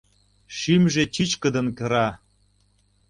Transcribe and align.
Шӱмжӧ 0.57 1.03
чӱчкыдын 1.13 1.67
кыра. 1.77 2.07